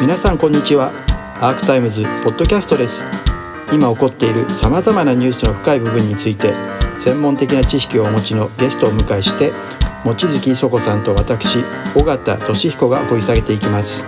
[0.00, 0.92] 皆さんこんにちは。
[1.40, 3.06] アークタイムズポッドキャストです。
[3.72, 6.52] 今起こっているさまざまなニュースの深い部分について
[6.98, 9.52] 専門的な知識をお持ちのゲストをお迎えして
[10.04, 11.64] 望月磯子さんと私
[11.96, 14.06] 尾形俊彦が掘り下げていきます。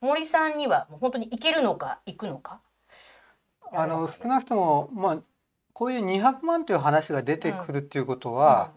[0.00, 2.60] 森さんにはもう本当に行けるのか行くのか？
[3.72, 5.18] あの少なくともまあ
[5.72, 8.72] こういう200万という話が出てくるっていうことは、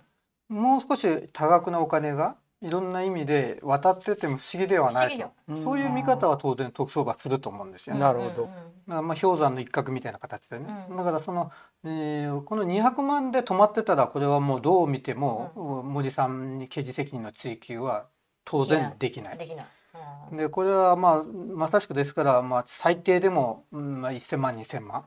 [0.48, 8.02] もう少し多額なお金がいろんな意味で渡ってても不思議ではないと、うんそういう見方は当然特捜部はすると思うんですよね。
[8.02, 8.50] なるほど。
[8.88, 10.98] まあ、まあ氷山の一角みたいな形でね、うん。
[10.98, 11.52] だからその、
[11.84, 18.08] えーこの200万で止まってたらこれはもうどう見ても、森さんに刑事責任の追及は
[18.46, 19.38] 当然できない。
[19.38, 19.70] できない、うん
[20.32, 25.06] でこれはまあまさしくですから、まあ、最低でも、うんまあ、1,000万2,000万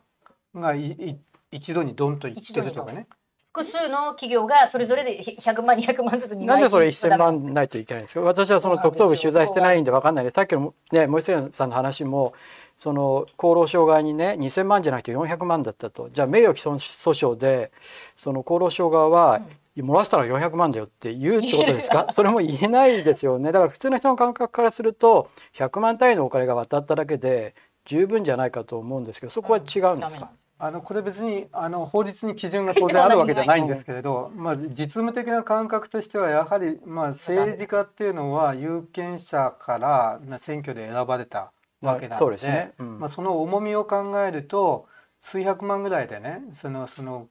[0.55, 1.17] がいい
[1.51, 3.07] 一度にドンといってるとかね。
[3.51, 8.21] 複数の企業がそれぞれで100万200万ずつなんでそれ1000万ないといけないんですか？
[8.21, 10.35] 私はその特捜部取材してないんで分かんないです。
[10.35, 12.35] さっきのね森末さんの話も
[12.77, 16.09] その厚労省側にね2000万じゃなくて400万だったと。
[16.11, 17.73] じゃあ名誉毀損訴訟で
[18.17, 19.41] その厚労省側は、
[19.83, 22.07] 漏らしたら400万だよって言うってことですか？
[22.13, 23.53] それも言えないですよね。
[23.53, 44.87] だから普通の人の感覚からすると100万単位のお金が渡っただけで十分じゃないかと思うんですけどそこは違うんですか、あのこれ別にあの法律に基準が当然あるわけじゃないんですけれど、まあ、実務的な感覚としてはやはり、まあ、政治家っていうのは有権者からまあ選挙で選ばれたわけなので,、まあ、その重みを考えると
[45.21, 47.29] 数百万ぐらいでねそのその、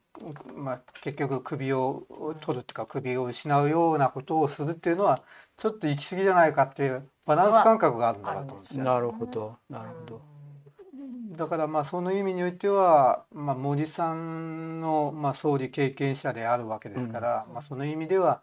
[0.55, 2.03] まあ、結局首を
[2.41, 5.19] 取るっていうか首を失うようなことをするっていうのは
[5.57, 8.83] ちょっと行き過ぎじゃないかっていうバランス感覚があるんだろうと思うんですよ。
[8.83, 10.21] なるほどなるほど。
[11.35, 18.41] だからまあその意味においては、まあ、森さんのまあ総理経験者であるわけですから、まあ、その意味では、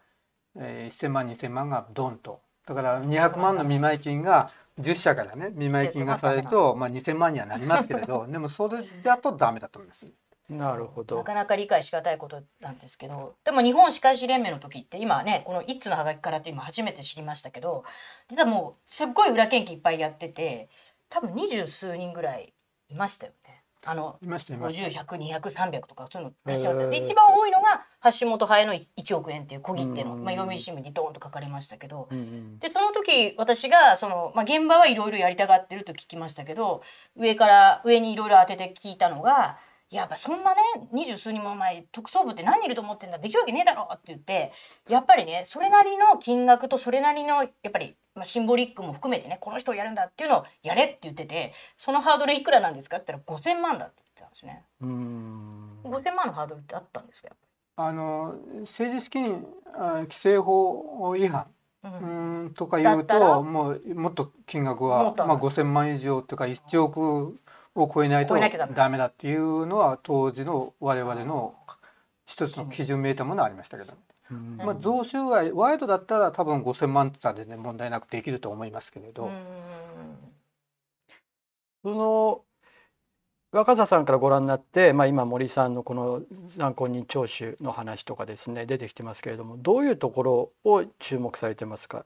[0.55, 4.49] えー、1,000万2,000万がドンとだから200万の見舞い金が
[4.79, 10.05] 10社からね見舞い金がされると、まあ、2,000万にはなりますけれどでもそれだとダメだと思います。
[10.49, 11.17] なるほど。
[11.17, 17.83] なかなか理解しがたいことなんですけどでも日本歯科医師連盟の時って今ねこの一通のハガキからって今初めて知りましたけど
[18.29, 20.69] 実はもうすっごい裏研究いっぱいやってて
[21.09, 22.53] 多分二十数人ぐらい
[22.89, 23.61] いましたよね。
[23.87, 25.03] あのいましたいました。
[25.03, 26.83] 50100200300とかそういうの出してました。
[26.83, 26.89] へー。
[26.89, 27.85] で一番多いのが
[28.19, 30.23] 橋本ハエの1億円っていう小切手の、うん。
[30.23, 32.59] まあ、読売新聞にドーンと書かれましたけど、うんうん。
[32.59, 36.81] でその時私がその、まあ、現場はいろいろやりたがってると聞きましたけど
[37.15, 39.57] 上から上にいろいろ当てて聞いたのが
[39.95, 40.61] 「やっぱそんなね
[40.91, 44.51] 二十数人も前特捜部って何人いると思ってんだできるわけねえだろ」って言って
[44.89, 54.63] やっぱりねそれなりの金額とそれなりのやっぱり、まあ、シンボリックも含めてねこの人をやるんだっていうのをやれって言っててそのハードルいくらなんですかって言ったら5,000万だって言ってたんですね。
[54.81, 55.81] うーん。
[55.83, 57.29] 5,000万のハードルってあったんですか
[57.77, 61.45] あの政治資金あ規正法違反
[61.83, 67.37] ううんんとか言うともうもっと金額もはまあ5,000万以上とか1億
[67.75, 68.35] を超えないと
[68.73, 68.97] ダメ。
[68.97, 71.55] だっていうのは当時の我々の
[72.25, 73.93] 一つの基準めいたものはありましたけど、
[74.31, 74.57] うん。
[74.57, 79.31] まあ、贈収賄賄賂だったら多分5,000万って言ったら全然問題なくできると思いますけれど、うん
[81.83, 82.41] その
[83.51, 92.05] 若狭さんからご覧になって、まあ、今森さんのこの参考人聴取の話とかですね出てきてますけれどもどういうところを注目されてますか？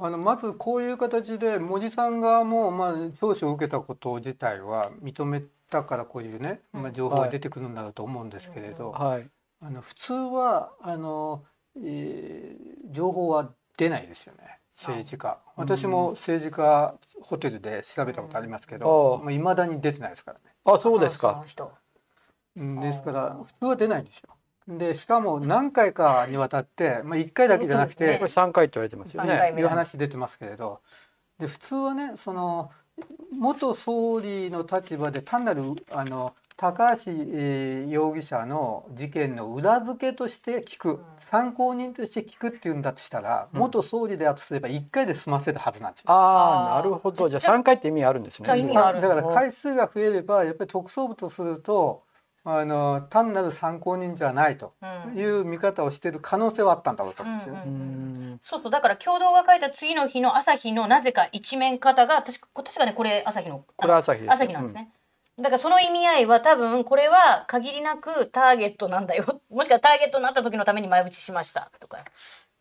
[0.00, 9.28] あのまずこういう形で森さん側もまあ聴取を受けたこと自体は認めたからこういうね、まあ、情報が出てくるんだろうと思うんですけれど、はい。
[9.60, 11.44] あの普通はあの、
[11.76, 15.38] えー情報は出ないですよね政治家。
[15.56, 19.34] 私も政治家ホテルで調べたことありますけどうん。
[19.34, 20.44] いま未だに出てないですからね。
[20.64, 21.44] あそうですか。
[22.56, 24.37] ですから普通は出ないんですよ
[24.68, 29.54] でしかも何回かにわたって、まあ、1回だけじゃなくこれて3回って言われてますよね。
[29.56, 30.80] いう話出てますけれど。
[31.38, 32.70] で普通はねその
[33.32, 43.60] 元総理の立場で単なるあの高橋、えー容疑者の事件の裏付けとして聞く、参考人として聞くっていうんだとしたら、うん。
[43.60, 46.10] 元総理であるとすれば1回で済ませるはずなんですよ。
[46.10, 47.28] ああなるほど。
[47.28, 48.48] じゃあ3回って意味あるんですね。
[48.48, 52.02] だから回数が増えればやっぱり特捜部とすると
[52.50, 55.18] あの単なる参考人じゃないとうん。
[55.18, 57.62] いう見方をしている可能性はあったんだろうと思うんですよね。
[57.64, 58.70] うーんそうそう。
[58.70, 64.90] だから共同が書いた次の日の朝日のなぜか一面方が確か確かねこれ朝日のこれ朝日朝日なんですね、
[65.38, 69.42] だからその意味合いは多分これは限りなくターゲットなんだよ。
[69.50, 71.98] もしくはターゲットになった時のために前打ちしましたとか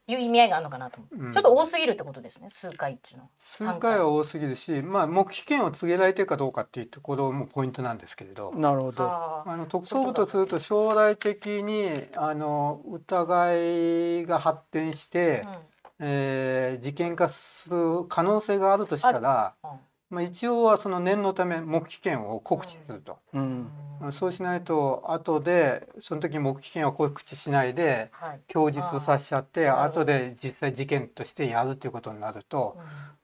[0.07, 1.33] いう意味合いがあるのかなと思う、うん。
[1.33, 2.49] ちょっと多すぎるってことですね。
[2.49, 3.29] 数回っていうのは。
[3.37, 9.03] 数回は多すぎるし、まあ、黙秘権を告げられてるかどうかっていうところもポイントなんですけれど、なるほど。
[9.05, 15.57] あの特捜部とすると将来的にあの疑いが発展して、うん。
[15.99, 19.69] えー事件化する可能性があるとしたら、うん
[20.09, 23.69] まあ、一応はその念のため黙秘権を告知すると、うん。
[24.11, 28.39] そうしないと後でその時黙秘権を告知しないではい。
[28.47, 32.77] 供述させちゃって後で実際事件としてやるっていうことになると、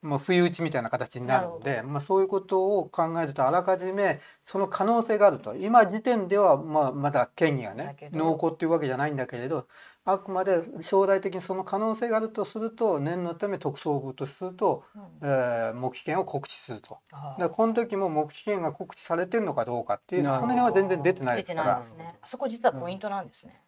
[0.04, 0.10] うん。
[0.10, 5.56] まあ、不意打ちみたいな形になるので、まあ、そういうことを考えるとあらかじめその可能性があると。
[5.56, 9.68] 今時点ではまあまだ権威がね濃厚っていうわけじゃないんだけれど
[10.06, 15.02] あくまで将来的にその可能性があるとすると念のため特捜部とすると、うん。
[15.22, 17.00] えー黙秘権を告知すると。
[17.12, 20.54] あーだからこの時も黙秘権が告知されてるのかどうかっていうなるほど。
[20.54, 22.20] その辺は全然出てないですか出てないらですね。
[22.22, 23.62] あそこ実はポイントなんですね、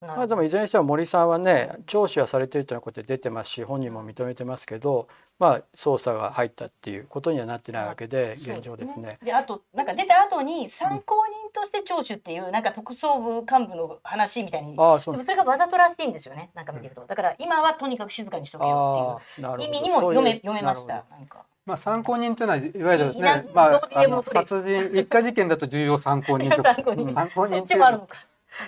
[0.00, 9.18] なるまあでもいずれにしても森さんはね聴取はされてるということで出てますし本人も認めてますけどまあ捜査が入ったっていうことにはなってないわけで現状ですね。
[9.22, 16.50] であとなんか出た後に参考人として聴取っていうなんか特捜部幹部の話みたいにああそうでもそれがわざとらしいんですよね。
[16.54, 17.04] なんか見てると。
[17.06, 19.68] だから今はとにかく静かにしとけよっていう。
[19.68, 21.04] 意味にも読め読めました。
[21.10, 21.44] なんか。
[21.64, 26.74] まあ、参考人というのはいわゆるね、まああの殺人 一家事件だと重要参考人とか。
[26.74, 27.10] 参考人。
[27.10, 28.16] 参考人こっっていうちもあるのか、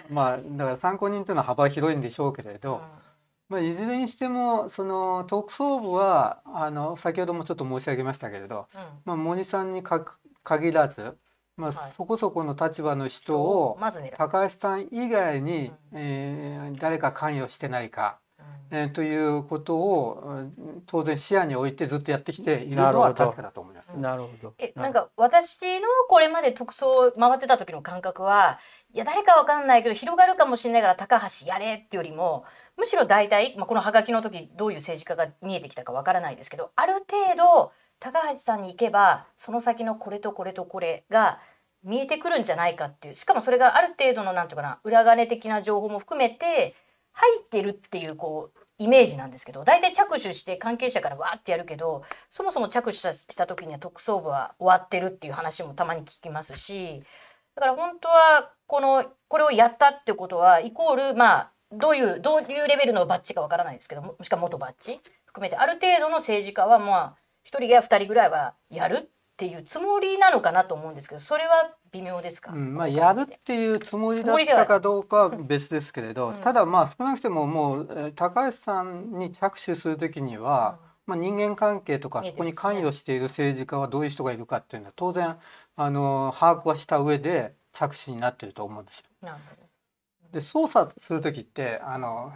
[0.08, 3.09] まあだから参考人というのは幅広いんでしょうけれど、うん
[3.50, 8.80] まあ、いずれにしてもその特捜部はあの先ほどもちょっと申し上げましたけれど、うん。
[9.04, 10.04] まあ、森さんにか
[10.44, 11.16] 限らず、
[11.56, 11.90] まあ、はい。
[11.90, 13.76] そこそこの立場の人を
[14.16, 18.42] 高橋さん以外にうん、えー誰か関与してないか、う
[18.74, 18.78] ん。
[18.78, 23.88] えーということをうん当然視野に置いてずっとやってきているのは確かだと思います。
[23.96, 24.54] なるほど。
[24.58, 28.60] えなんか私のこれまで特捜回ってた時の感覚は
[28.94, 32.44] いや誰かわかんないけど広がるかもしれないから高橋やれっていうよりも
[32.80, 41.38] むしろ大体、まあ、このハガキの時どういう政治家が見えてきたかわからないですけどある程度高橋さんに行けばその先のこれとこれとこれが
[41.84, 46.74] 見えてくるんじゃないかっていうしかもそれがある程度のなんていうかな裏金的な情報も含めて
[47.12, 57.02] 入ってるっていうこうイメージなんですけど大体着手して関係者からわーってやるけどそもそも着手したした時には特捜部は終わってるっていう話もたまに聞きますし
[57.54, 65.00] だから本当はこのこれをやったってことはイコールまあどういうどういうレベルのバッジかわからないですけどももしくは元バッジ？
[65.26, 67.14] 含めてある程度の政治家はまあ
[67.44, 69.06] 1人や2人ぐらいはやるっ
[69.36, 85.36] ていうつもりなのかなと思うんですけどそれは微妙ですか、うんまあ、やるっていうつもりだったかどうかは別ですけれど、ただまあ少なくとももうえー高橋さんに着手する時には、まあ、人間関係とかそこに関与している政治家はどういう人がいるかっていうのは当然
[85.76, 89.04] あの把握はした上で着手になってると思うんですよ。
[89.22, 89.69] なるほど
[90.32, 92.32] で操作する時ってあの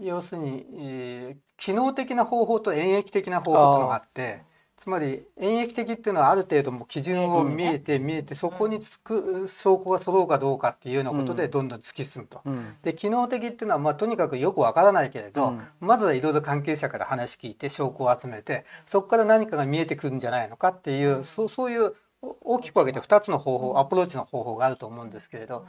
[0.00, 4.42] 要するに、えー機能的な方法と演繹的な方法っていうのがあって
[4.76, 12.40] つまり演繹的っていうのはある程度もう基準を見えて見えてそこにつく証拠が揃うかどうかっていうようなことでどんどん突き進むと。
[12.44, 12.74] うん。
[12.82, 15.62] で機能的っていうのはまあとにかくよくわからないけれど、うん。
[15.80, 25.66] まずはいろいろ関係者から話聞いて証拠を集めてそこから何かが見えてくるんじゃないのかっていう、そうそういうお大きく分けて2つの方法アプローチの方法があると思うんですけれど、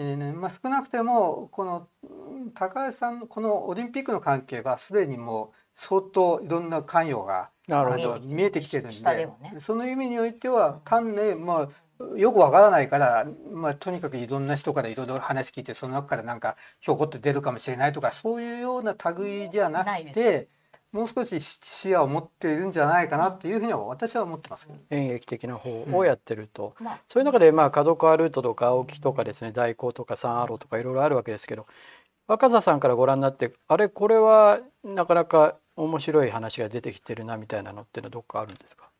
[0.00, 7.50] えーねまあ、少なくてもこのうん高橋さんのこのオリンピックの関係はすでにもう相当いろんな関与が
[8.22, 8.92] 見えてきてるんで。
[8.92, 9.56] ね。
[9.58, 11.68] その意味においては単にまあ
[12.16, 20.48] よくわからないから、まあ、とにかくいろんな人からいろいろ話聞いてその中からなんかひょこっと出るかもしれないとかそういうような類じゃなないでくて
[20.92, 24.68] もう少し視野を持っているんじゃないかなというふうには私は思ってます。
[24.90, 26.98] 演劇的な方をやってると、まあ。
[27.08, 31.66] そういう中でまあ角川ルートとか青木とかですね大光とかサンアローとかいろいろあるわけですけど
[32.26, 38.90] 若狭さんからご覧になってあれこれはなかなか面白い話が出てきてるなみたいなのっていうのはどっかあるんですか？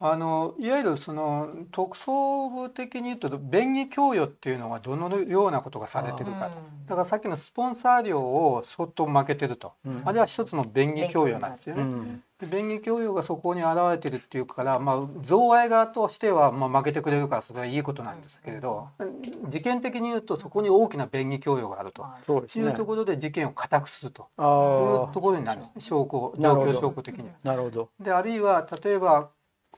[0.00, 6.58] あのいわゆるその特捜部的に言うと便宜供与っていうのはどのようなことがされてるかと。
[6.58, 10.02] うんだからさっきのスポンサー料を相当負けてると、うん。
[10.04, 11.82] あれは一つの便宜供与なんですよね。
[11.82, 12.22] うん。
[12.38, 18.88] で便宜供与がそこに現れてるっていうから、まあ、贈賄側としては、まあ、負けてくれるからそれはいいことなんですけれど、
[19.48, 22.04] 事件的に言うとそこに大きな便宜供与があると。
[22.54, 22.60] い。
[22.68, 24.28] うところで事件を固くすると。
[24.36, 25.62] あいうーところになる。
[25.78, 27.28] 証拠状況証拠的に。
[27.28, 27.34] は。
[27.42, 27.88] なるほど。
[27.98, 29.30] であるいは例えば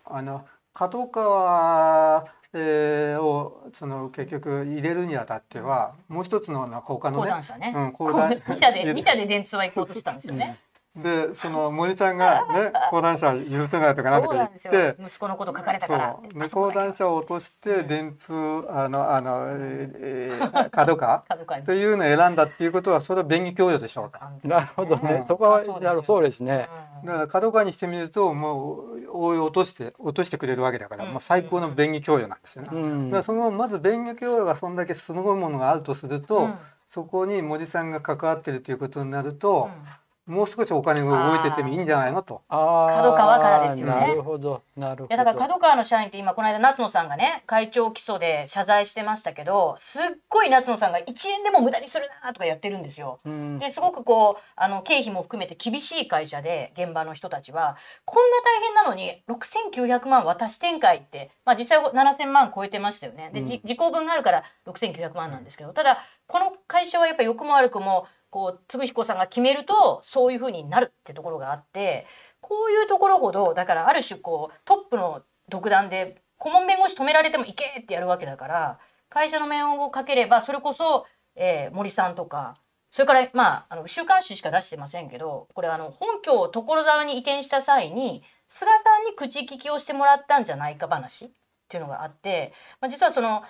[0.05, 10.59] あの角川、えーをその結局入れるにあたってはもう一つの他のね講談社ね、うん講談 二社で二社で電通は行こうとしたんですよね。
[10.97, 18.33] でその森さんがね講談社許せないとかなんとか言って息子のこと書かれたから講談社を落として電通
[18.71, 21.25] あのあの、えー、角川
[21.65, 24.19] というのを選んだっていうことはそれは便宜供与でしょうと。
[24.19, 24.57] 完全に。
[24.57, 25.27] なるほどね、うん。
[25.27, 25.81] そこはそうですよ。
[25.81, 26.69] なるそうですね。
[27.05, 31.11] だから角川にしてみるともう追い落として落としてくれるわけだから、うん。
[31.13, 32.71] もう最高の便宜供与なんですよね。
[32.73, 33.05] うん。
[33.11, 36.59] だからそのまず便宜供与がそんだけすごいものがあるとすると、うん。
[36.89, 39.89] そこに森さんが関わってるということになるとうん、
[40.27, 42.43] もう少しお金が動いててもいいんじゃないのと。
[42.49, 45.15] あー角川からですよねなるほどなるほど。
[45.15, 53.21] いやだから角川の社員って今この間夏野さんがね会長起訴で謝罪してましたけどすっごい夏野さんが1円でも無駄にするなとかやってるんですよ。
[53.25, 63.31] うんですごくこうあの経費も含めて厳しい会社で現場の人たちはこんな大変なのに6900万渡し展開って、まあ、実際7000万超えてましたよね。
[63.33, 68.07] で、じ時効分があるから6900万なんですけどただこの会社はやっぱり良くも悪くも
[68.37, 72.07] こう嗣彦さんが決めるとそういうふうになるってところがあって
[72.43, 78.79] こういうところほどだからある種こうトップの独断で顧問弁護士止められてもいけってやるわけだから
[79.09, 82.57] 会社の面をかければそれこそ、えー森さんとか
[82.91, 91.29] それからまああの週刊誌しか出してませんけどこれあの本拠を所沢に移転した際に菅さんに口利きをしてもらったんじゃないか話っ
[91.69, 92.53] ていうのがあって、
[92.83, 93.45] まあ、実はその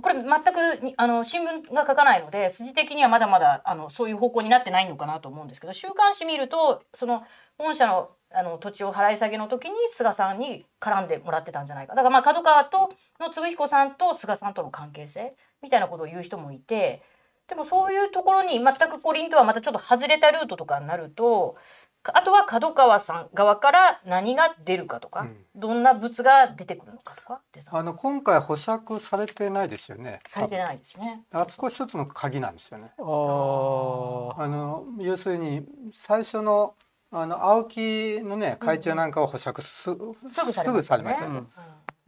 [0.00, 7.24] これ全くにあの新聞が書かないので筋的にはまだまだあのそういう方向になってないのかなと思うんですけど週刊誌見るとその
[7.58, 11.96] 本社のあの土地を払い下げの時に菅さんに絡んでもらってたんじゃないか。
[11.96, 17.02] だからまあ角川との嗣彦さんと菅さんとの関係性みたいなことを言う人もいて
[17.48, 21.56] でもそういうところに全くこう凛とはまたちょっと外れたルートとかになると
[22.04, 30.20] あとは角川さん側から何が出るかとか、どんな物が出てくるのかとかあの今回保釈されてないですよね。
[30.26, 31.22] されてないですね。
[31.30, 32.92] あそこ一つの鍵なんですよね。
[32.98, 36.74] あの要するに最初の
[37.12, 41.42] あの青木のね会長なんかを保釈す,、すぐされますぐされましたよね。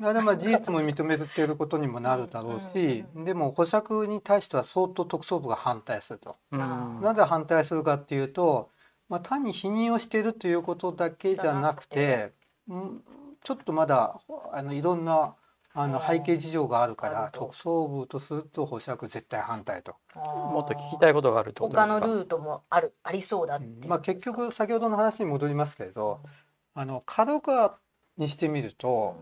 [0.01, 6.37] だからまあ事実も認めていることにもなるだろうし、でも保釈に対しては相当特捜部が反対すると。
[6.51, 7.01] うん。
[7.03, 8.71] なぜ反対するかっていうと、
[9.12, 12.33] まあ、単に否認をしているということだけじゃなくて、
[12.66, 13.02] うん
[13.45, 14.21] ちょっとまだ
[14.52, 15.35] あのいろんな
[15.75, 19.97] あの背景事情があるから特捜部とすると保釈絶対反対と。
[20.14, 21.87] もっと聞きたいことがあるってことですか？
[21.88, 23.88] 他のルートもあるありそうだっていう。
[23.88, 26.21] まあ、結局先ほどの話に戻りますけれど、
[26.75, 27.76] あの角川
[28.16, 29.16] にしてみると、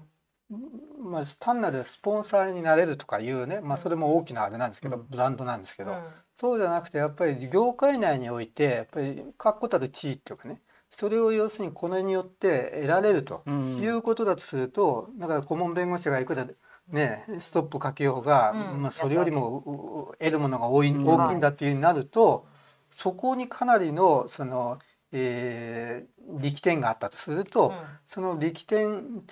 [1.01, 5.07] まあ、単なるスポンサーになれるとかいうね、まあ、それも大きなあれなんですけど、うん。
[5.09, 5.99] ブランドなんですけど、うん。
[6.37, 13.77] そうじゃなくてやっぱり業界内においてやっぱり確固たる地位っていうかねそれを要するにこれによって得られるとうん。
[13.77, 16.47] いうことだとするとだから顧問弁護士がいくら
[16.89, 18.83] ねストップかけようが、うん。
[18.83, 21.07] まあ、それよりもうう得るものが多いうん。
[21.07, 22.47] 大きいんだっていうふうになると
[22.91, 24.79] そこにかなりのその、
[25.13, 27.75] えー力点があったとすると、うん。
[28.07, 29.23] その力点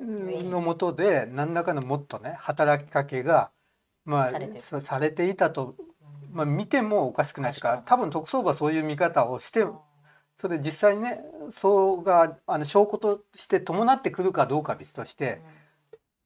[0.00, 3.50] のもとで何らかのもっとね働きかけが、
[4.04, 5.74] まあされていたと、
[6.30, 9.64] まあ、見てもおかしくないというか多分特捜部はそういう見方をして
[10.36, 11.20] それ実際にね
[11.50, 15.40] そうがあの証拠として伴ってくるかどうかは別として、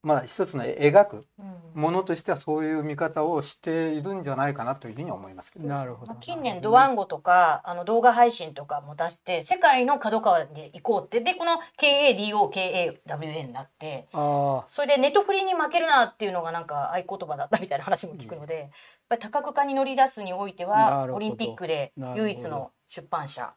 [0.03, 1.59] まあ一つの描くうん。
[1.75, 5.69] ものとしてはそういう見方をしているんじゃないかなというふうに思いますけど。
[5.69, 6.15] なるほど。
[6.17, 11.21] 近年ドワンゴとかあの動画配信とかも出して世界の角川で行こうって。
[11.21, 18.71] でこの KADOKAWA になってあそれでネットフリに負けるなっていうのがなんか合言葉だったみたいな話も聞くので、やっ
[19.09, 23.53] ぱり多角化に乗り出すにおいてはオリンピックで唯一の出版社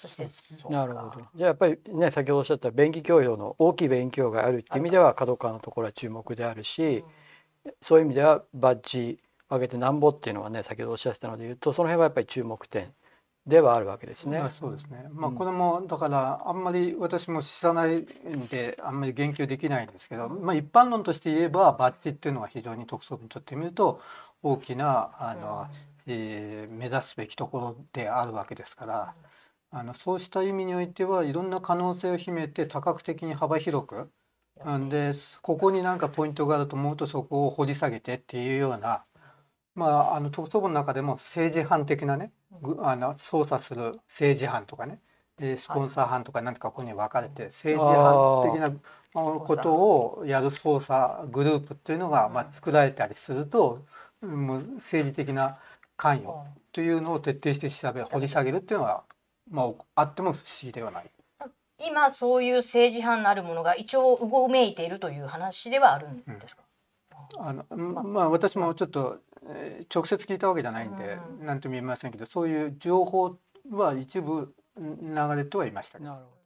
[0.00, 1.20] そしてなるほど。
[1.34, 7.04] じゃあやっぱりね先ほどおっしゃった便宜供与の大きい便宜供与があるっていう意味では角川のところは注目であるし、
[7.82, 9.18] そういう意味ではバッジ
[9.50, 12.94] 上げてなんぼっていうのはね先ほどおっしゃってたので言うとその辺はやっぱり注目点
[13.46, 14.38] ではあるわけですね。
[14.38, 15.06] まあそうですね。
[15.12, 18.06] まあうんこれもだからあんまり私も知らないん
[18.48, 24.00] であんまり言及できないんですけど、まあ一般論として言えばバッジっていうのは非常に特捜部にとってみると
[24.42, 25.66] 大きなあの、
[26.06, 29.14] えー目指すべきところであるわけですから、
[29.72, 34.10] あのそうした意味においてはいろんな可能性を秘めて多角的に幅広く。
[34.64, 35.12] なんで
[35.42, 39.04] ここになんかポイントがあると思うとそこを掘り下げてっていうような、
[39.74, 45.00] まあ、あの特捜部の中でも政治犯的なねぐあの捜査する政治犯とかね
[45.40, 48.70] えースポンサー犯とか何かここに分かれて政治犯的な
[49.14, 53.86] ことをやる捜査グループっていうのがまあ作られたりすると
[54.20, 55.58] もう政治的な
[55.96, 59.04] 関与というのを徹底して調べ掘り下げるっていうのは、
[59.50, 61.10] まあ、あっても不思議ではない。
[61.86, 66.62] 今そういう政治犯なるものが一応うごめいているという話ではあるんですか、
[67.38, 67.64] あの
[68.04, 73.38] まあ私もちょっと、えー直接聞いたわけじゃないんでうん何とも言えませんけどそういう情報
[73.70, 76.10] は一部流れてはいましたけど。
[76.10, 76.40] なるほど。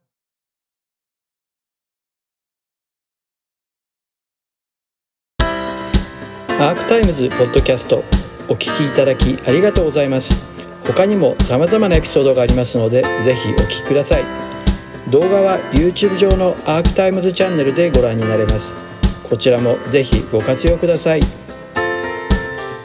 [6.57, 7.97] アークタイムズポッドキャスト
[8.49, 10.54] お聞きいただきありがとうございます
[10.85, 14.23] 他にも様々なエピソードがありますのでぜひお聞きください。
[15.09, 18.73] 動画は YouTube 上のアークタイムズチャンネルでご覧になれます。
[19.29, 21.44] こちらもぜひご活用ください。